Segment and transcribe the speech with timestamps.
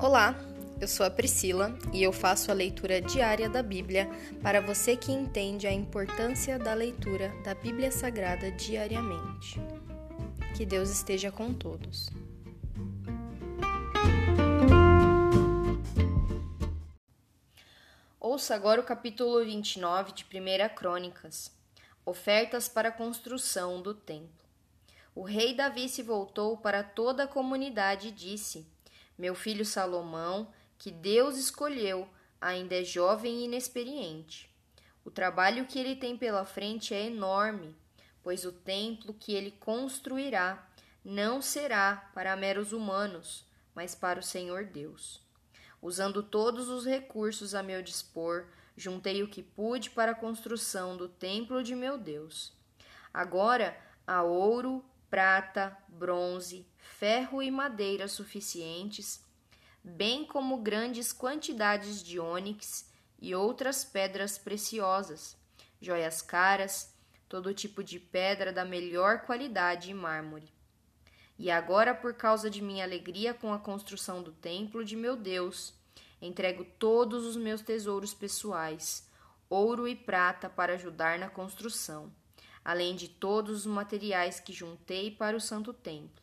[0.00, 0.32] Olá,
[0.80, 4.08] eu sou a Priscila e eu faço a leitura diária da Bíblia
[4.40, 9.60] para você que entende a importância da leitura da Bíblia Sagrada diariamente.
[10.56, 12.08] Que Deus esteja com todos.
[18.20, 21.50] Ouça agora o capítulo 29 de 1 Crônicas
[22.06, 24.46] Ofertas para a construção do templo.
[25.12, 28.64] O rei Davi se voltou para toda a comunidade e disse:
[29.18, 32.08] Meu filho Salomão, que Deus escolheu,
[32.40, 34.48] ainda é jovem e inexperiente.
[35.04, 37.74] O trabalho que ele tem pela frente é enorme,
[38.22, 40.68] pois o templo que ele construirá
[41.04, 43.44] não será para meros humanos,
[43.74, 45.20] mas para o Senhor Deus.
[45.80, 48.46] Usando todos os recursos a meu dispor,
[48.76, 52.52] juntei o que pude para a construção do templo de meu Deus.
[53.12, 59.24] Agora há ouro, prata, bronze, ferro e madeira suficientes,
[59.82, 65.36] bem como grandes quantidades de ônix e outras pedras preciosas,
[65.80, 66.94] joias caras,
[67.28, 70.52] todo tipo de pedra da melhor qualidade e mármore.
[71.38, 75.78] E agora, por causa de minha alegria com a construção do templo de meu Deus,
[76.20, 79.08] Entrego todos os meus tesouros pessoais,
[79.48, 82.12] ouro e prata, para ajudar na construção,
[82.68, 86.22] além de todos os materiais que juntei para o Santo Templo.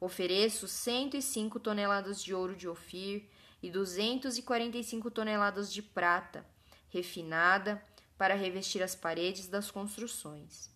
[0.00, 3.28] Ofereço 105 toneladas de ouro de Ofir
[3.62, 6.44] e 245 toneladas de prata,
[6.88, 7.80] refinada,
[8.18, 10.68] para revestir as paredes das construções.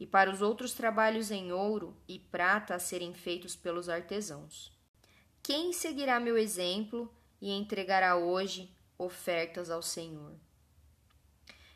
[0.00, 4.72] E para os outros trabalhos em ouro e prata a serem feitos pelos artesãos.
[5.40, 7.08] Quem seguirá meu exemplo
[7.40, 10.34] e entregará hoje ofertas ao Senhor.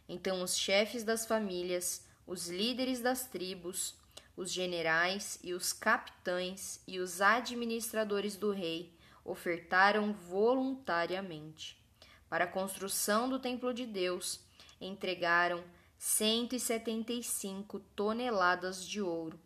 [0.08, 3.94] Então os chefes das famílias, os líderes das tribos,
[4.36, 11.78] os generais e os capitães e os administradores do rei ofertaram voluntariamente.
[12.28, 14.40] Para a construção do templo de Deus,
[14.80, 15.62] entregaram
[15.98, 19.38] 175 toneladas de ouro,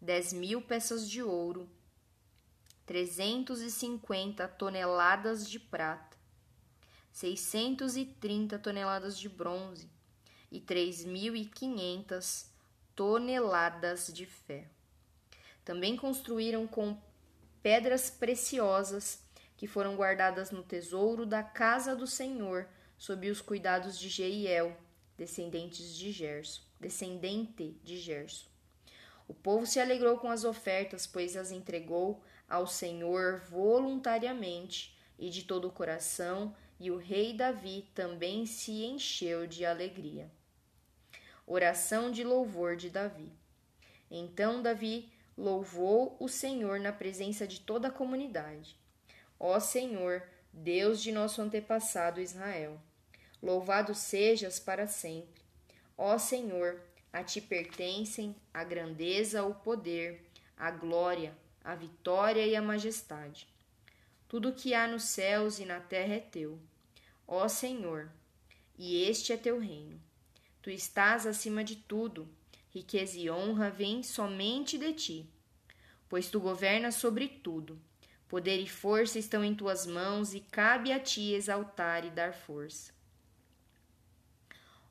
[0.00, 1.68] 10 mil peças de ouro
[2.86, 6.16] 350 toneladas de prata,
[7.12, 9.93] 630 toneladas de bronze
[10.54, 12.46] e 3.500
[12.94, 14.70] toneladas de ferro.
[15.64, 16.96] Também construíram com
[17.60, 19.20] pedras preciosas
[19.56, 24.76] que foram guardadas no tesouro da casa do Senhor, sob os cuidados de Jeiel,
[25.18, 28.48] descendentes de Gerso, descendente de Gerso.
[29.26, 35.42] O povo se alegrou com as ofertas, pois as entregou ao Senhor voluntariamente e de
[35.42, 40.30] todo o coração, e o rei Davi também se encheu de alegria.
[41.46, 43.30] Oração de louvor de Davi.
[44.10, 48.76] Então Davi louvou o Senhor na presença de toda a comunidade.
[49.38, 50.22] Ó Senhor,
[50.52, 52.80] Deus de nosso antepassado Israel,
[53.42, 55.42] louvado sejas para sempre.
[55.98, 56.80] Ó Senhor,
[57.12, 60.24] a ti pertencem a grandeza, o poder,
[60.56, 63.46] a glória, a vitória e a majestade.
[64.28, 66.58] Tudo que há nos céus e na terra é teu,
[67.26, 68.10] ó Senhor,
[68.76, 70.00] e este é teu reino.
[70.64, 72.26] Tu estás acima de tudo,
[72.70, 75.30] riqueza e honra vêm somente de ti,
[76.08, 77.78] pois tu governas sobre tudo.
[78.26, 82.94] Poder e força estão em tuas mãos e cabe a ti exaltar e dar força.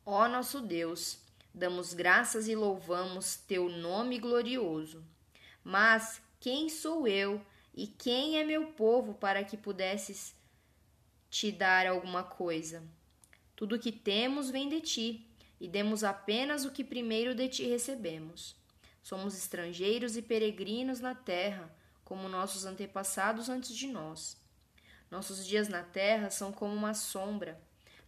[0.05, 1.17] Ó nosso Deus,
[1.51, 5.03] damos graças e louvamos teu nome glorioso.
[5.63, 10.35] Mas quem sou eu e quem é meu povo para que pudesses
[11.31, 12.83] te dar alguma coisa?
[13.55, 15.32] Tudo o que temos vem de ti,
[15.63, 18.53] e demos apenas o que primeiro de ti recebemos.
[19.01, 24.35] Somos estrangeiros e peregrinos na terra, como nossos antepassados antes de nós.
[25.09, 27.57] Nossos dias na terra são como uma sombra,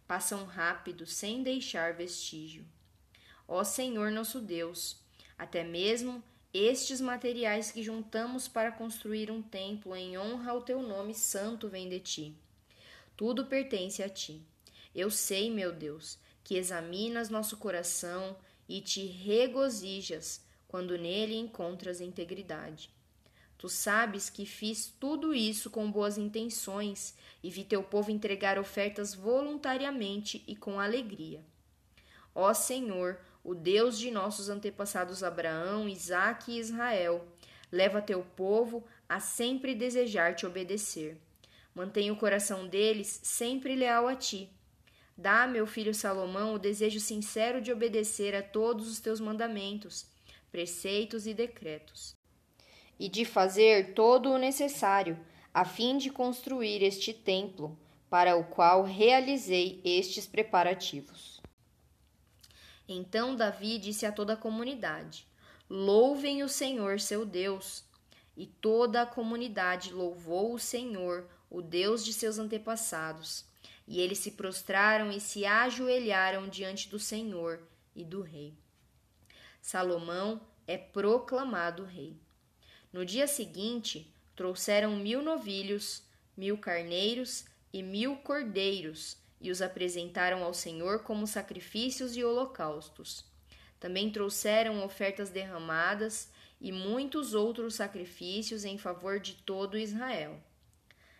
[0.06, 2.62] passam rápido, sem deixar vestígio.
[3.48, 5.00] Ó Senhor nosso Deus,
[5.38, 6.22] até mesmo
[6.52, 11.88] estes materiais que juntamos para construir um templo em honra ao teu nome santo vêm
[11.88, 12.36] de ti.
[13.16, 14.42] Tudo pertence a ti.
[14.94, 18.36] Eu sei, meu Deus, que examinas nosso coração
[18.68, 22.88] e te regozijas quando nele encontras integridade.
[23.58, 29.12] Tu sabes que fiz tudo isso com boas intenções e vi teu povo entregar ofertas
[29.12, 31.44] voluntariamente e com alegria.
[32.32, 37.26] Ó Senhor, o Deus de nossos antepassados Abraão, Isaque e Israel,
[37.72, 41.20] leva teu povo a sempre desejar te obedecer.
[41.74, 44.48] Mantenha o coração deles sempre leal a ti.
[45.16, 50.06] Dá, meu filho Salomão, o desejo sincero de obedecer a todos os teus mandamentos,
[50.52, 52.14] preceitos e decretos,
[52.98, 55.18] e de fazer todo o necessário,
[55.54, 57.78] a fim de construir este templo,
[58.10, 61.40] para o qual realizei estes preparativos.
[62.88, 65.26] Então Davi disse a toda a comunidade:
[65.68, 67.84] Louvem o Senhor seu Deus.
[68.36, 73.46] E toda a comunidade louvou o Senhor, o Deus de seus antepassados.
[73.86, 77.60] E eles se prostraram e se ajoelharam diante do Senhor
[77.94, 78.54] e do rei.
[79.60, 82.16] Salomão é proclamado rei.
[82.92, 86.02] No dia seguinte, trouxeram mil novilhos,
[86.36, 93.24] mil carneiros e mil cordeiros e os apresentaram ao Senhor como sacrifícios e holocaustos.
[93.78, 96.30] Também trouxeram ofertas derramadas
[96.60, 100.42] e muitos outros sacrifícios em favor de todo Israel.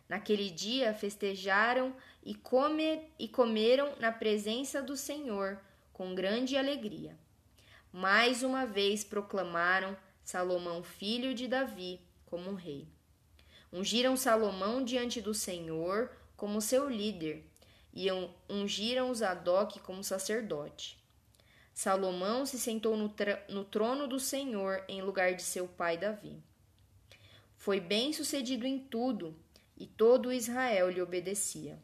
[0.08, 1.94] Naquele dia festejaram
[2.25, 5.58] e, comer, e comeram na presença do Senhor
[5.93, 7.17] com grande alegria.
[7.93, 12.87] Mais uma vez proclamaram Salomão, filho de Davi, como rei.
[13.73, 17.44] Ungiram Salomão diante do Senhor como seu líder
[17.93, 18.06] e
[18.49, 21.02] ungiram Zadok como sacerdote.
[21.73, 23.12] Salomão se sentou no,
[23.49, 26.43] no trono do Senhor em lugar de seu pai Davi.
[27.56, 29.35] Foi bem sucedido em tudo
[29.76, 31.78] e todo Israel lhe obedecia.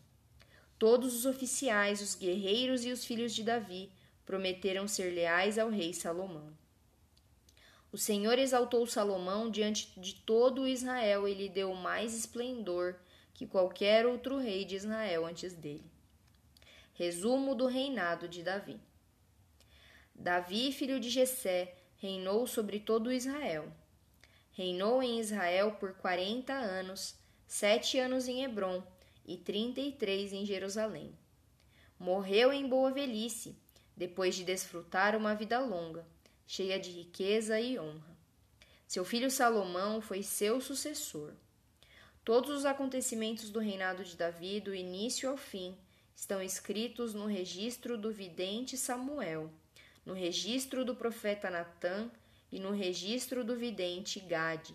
[0.79, 3.91] Todos os oficiais, os guerreiros e os filhos de Davi
[4.25, 6.53] prometeram ser leais ao rei Salomão.
[7.93, 12.97] O Senhor exaltou Salomão diante de todo Israel e lhe deu mais esplendor
[13.35, 15.91] que qualquer outro rei de Israel antes dele.
[16.95, 18.81] Resumo do reinado de Davi.
[20.15, 23.71] Davi, filho de Jessé, reinou sobre todo Israel.
[24.53, 27.15] Reinou em Israel por quarenta anos,
[27.55, 28.83] sete anos em Hebron
[29.27, 31.15] e trinta e três em Jerusalém.
[31.99, 33.55] Morreu em boa velhice,
[33.95, 36.03] depois de desfrutar uma vida longa,
[36.47, 38.17] cheia de riqueza e honra.
[38.89, 41.35] Seu filho Salomão foi seu sucessor.
[42.25, 45.77] Todos os acontecimentos do reinado de Davi, do início ao fim,
[46.17, 49.53] estão escritos no registro do vidente Samuel,
[50.07, 52.11] no registro do profeta Natã
[52.51, 54.75] e no registro do vidente Gade,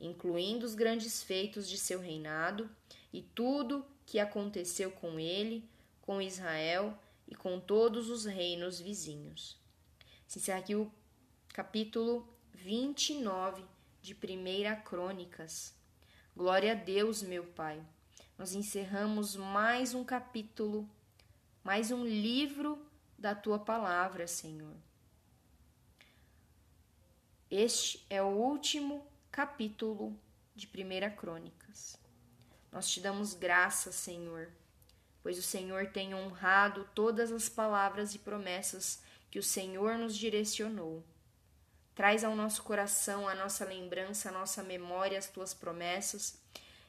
[0.00, 2.70] incluindo os grandes feitos de seu reinado
[3.12, 5.68] e tudo que aconteceu com ele,
[6.02, 6.96] com Israel
[7.26, 9.58] e com todos os reinos vizinhos.
[10.26, 10.90] Se encerra aqui o
[11.48, 13.64] capítulo 29
[14.00, 15.74] de Primeira Crônicas.
[16.36, 17.82] Glória a Deus, meu Pai.
[18.38, 20.88] Nós encerramos mais um capítulo,
[21.64, 22.78] mais um livro
[23.18, 24.76] da tua palavra, Senhor.
[27.50, 29.06] Este é o último
[29.36, 30.18] capítulo
[30.54, 31.98] de Primeira Crônicas.
[32.72, 34.48] Nós te damos graça, Senhor,
[35.22, 41.04] pois o Senhor tem honrado todas as palavras e promessas que o Senhor nos direcionou.
[41.94, 46.40] Traz ao nosso coração a nossa lembrança, a nossa memória, as tuas promessas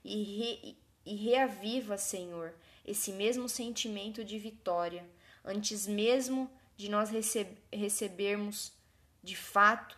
[0.01, 2.53] e, re, e reaviva, Senhor,
[2.85, 5.05] esse mesmo sentimento de vitória,
[5.43, 8.71] antes mesmo de nós receb recebermos
[9.21, 9.96] de fato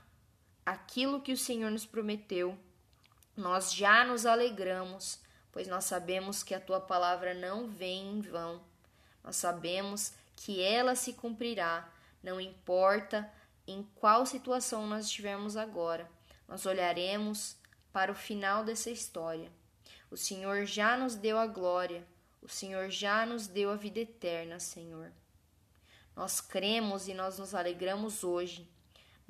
[0.65, 2.57] aquilo que o Senhor nos prometeu.
[3.35, 5.19] Nós já nos alegramos,
[5.51, 8.61] pois nós sabemos que a tua palavra não vem em vão.
[9.23, 11.91] Nós sabemos que ela se cumprirá,
[12.23, 13.31] não importa
[13.67, 16.09] em qual situação nós estivermos agora.
[16.47, 17.56] Nós olharemos
[17.91, 19.51] para o final dessa história.
[20.09, 22.06] O Senhor já nos deu a glória,
[22.42, 25.11] o Senhor já nos deu a vida eterna, Senhor.
[26.16, 28.68] Nós cremos e nós nos alegramos hoje.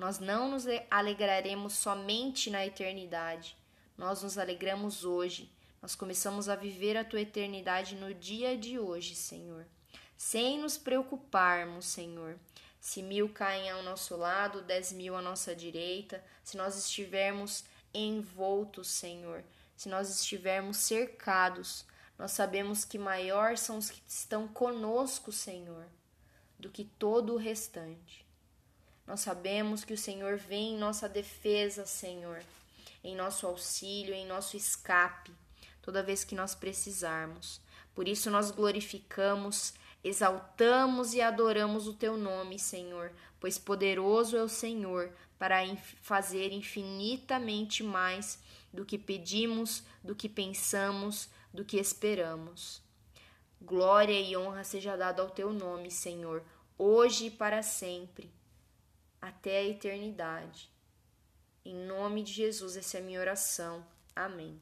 [0.00, 3.56] Nós não nos alegraremos somente na eternidade.
[3.96, 5.48] Nós nos alegramos hoje
[5.82, 9.66] nós começamos a viver a tua eternidade no dia de hoje, Senhor.
[10.16, 12.38] Sem nos preocuparmos, Senhor.
[12.78, 17.64] Se mil caem ao nosso lado, dez mil à nossa direita, se nós estivermos
[17.94, 19.42] envoltos, Senhor,
[19.74, 21.86] se nós estivermos cercados,
[22.18, 25.86] nós sabemos que maior são os que estão conosco, Senhor,
[26.58, 28.19] do que todo o restante.
[29.06, 32.42] Nós sabemos que o Senhor vem em nossa defesa, Senhor,
[33.02, 35.32] em nosso auxílio, em nosso escape
[35.82, 37.60] toda vez que nós precisarmos.
[37.94, 44.48] Por isso nós glorificamos, exaltamos e adoramos o teu nome, Senhor, pois poderoso é o
[44.48, 45.58] Senhor para
[46.02, 48.38] fazer infinitamente mais
[48.72, 52.82] do que pedimos, do que pensamos, do que esperamos.
[53.60, 56.42] Glória e honra seja dada ao teu nome, Senhor,
[56.78, 58.30] hoje e para sempre,
[59.20, 60.70] até a eternidade.
[61.64, 63.84] Em nome de Jesus, essa é a minha oração.
[64.16, 64.60] Amém.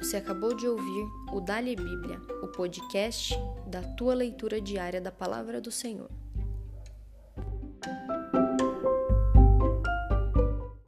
[0.00, 3.34] Você acabou de ouvir o Dali Bíblia, o podcast
[3.66, 6.10] da tua leitura diária da Palavra do Senhor.